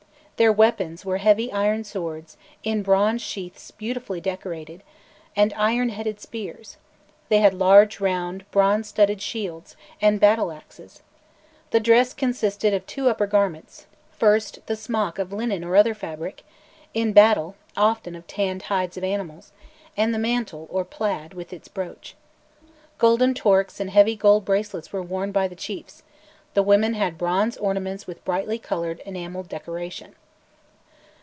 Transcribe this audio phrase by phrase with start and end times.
[0.37, 4.81] Their weapons were heavy iron swords, in bronze sheaths beautifully decorated,
[5.35, 6.77] and iron headed spears;
[7.29, 11.03] they had large round bronze studded shields, and battle axes.
[11.69, 13.85] The dress consisted of two upper garments:
[14.17, 16.41] first, the smock, of linen or other fabric
[16.95, 19.51] in battle, often of tanned hides of animals,
[19.95, 22.15] and the mantle, or plaid, with its brooch.
[22.97, 26.01] Golden torques and heavy gold bracelets were worn by the chiefs;
[26.55, 30.15] the women had bronze ornaments with brightly coloured enamelled decoration.